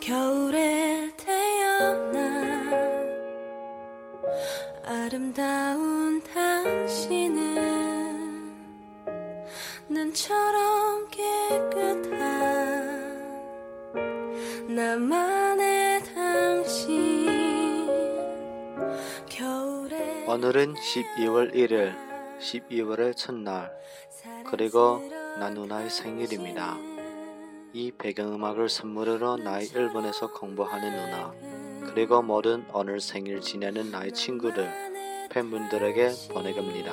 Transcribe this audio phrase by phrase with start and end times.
[0.00, 2.72] 겨울에 태어난
[4.82, 7.40] 아름다운 당신은
[9.88, 12.10] 눈처럼 깨끗한
[14.74, 15.79] 나만의
[20.32, 21.92] 오늘은 12월 1일,
[22.38, 23.68] 12월의 첫날,
[24.48, 25.00] 그리고
[25.40, 26.76] 나 누나의 생일입니다.
[27.72, 31.34] 이 배경음악을 선물으로 나의 일본에서 공부하는 누나,
[31.92, 34.70] 그리고 모든 오늘 생일 지내는 나의 친구들,
[35.32, 36.92] 팬분들에게 보내갑니다.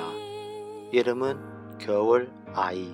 [0.90, 2.92] 이름은 겨울 아이.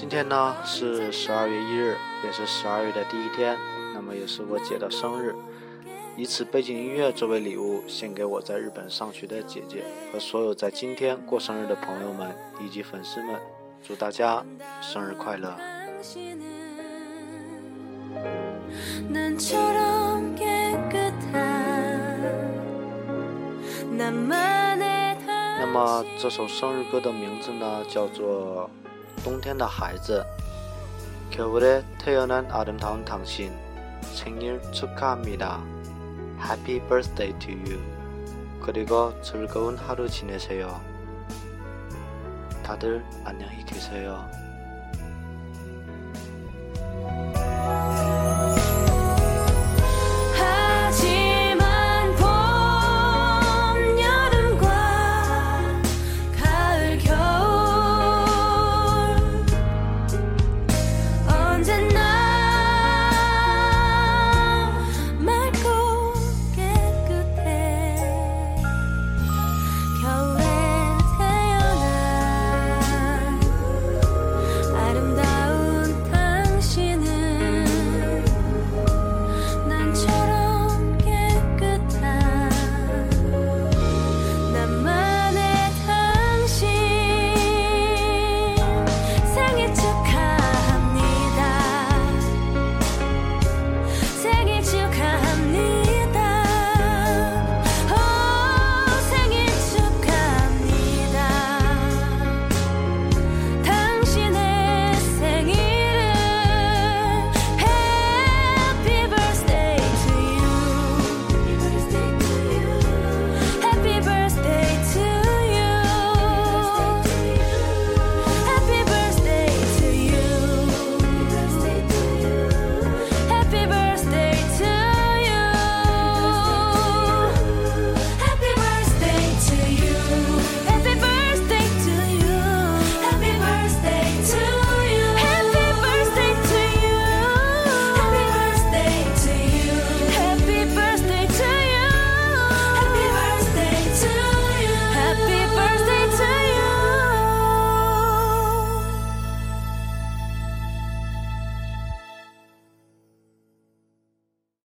[0.00, 3.54] 今天呢是十二月一日也是十二月的第一天
[3.92, 5.34] 那么也是我姐的生日。
[6.16, 13.38] 以此背景音乐作为礼物献给我在日本上学的姐姐和所有在今天过生日的朋友们以及粉丝们。
[13.86, 14.42] 祝大家
[14.80, 15.54] 生日快乐
[25.58, 28.70] 那么这首生日歌的名字呢叫做
[29.23, 30.25] 冬天的孩子》。
[31.35, 33.51] 겨울에 태어난 아름다운 당신,
[34.01, 35.61] 생일 축하합니다.
[36.39, 37.81] Happy birthday to you.
[38.61, 40.81] 그리고 즐거운 하루 지내세요.
[42.63, 44.29] 다들 안녕히 계세요.